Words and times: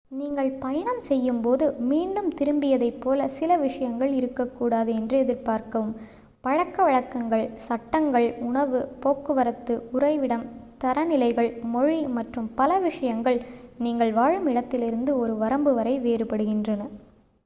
"நீங்கள் 0.11 0.57
பயணம் 0.59 0.99
செய்யும்போது 0.99 1.65
​​""மீண்டும் 1.81 2.31
திரும்பியதை" 2.31 2.99
போல 2.99 3.27
சில 3.29 3.57
விஷயங்கள் 3.57 4.13
இருக்கக்கூடாது 4.13 4.93
என்று 4.93 5.17
எதிர்பார்க்கவும். 5.17 5.93
பழக்கவழக்கங்கள் 6.43 7.45
சட்டங்கள் 7.67 8.27
உணவு 8.41 8.79
போக்குவரத்து 8.99 9.75
உறைவிடம் 9.91 10.45
தரநிலைகள் 10.83 11.51
மொழி 11.71 12.07
மற்றும் 12.09 12.49
பல 12.55 12.79
விஷயங்கள் 12.79 13.39
நீங்கள் 13.77 14.13
வாழும் 14.13 14.47
இடத்திலிருந்து 14.47 15.17
ஒரு 15.17 15.35
வரம்பு 15.37 15.73
வரை 15.73 15.99
வேறுபடுகின்றன. 15.99 16.81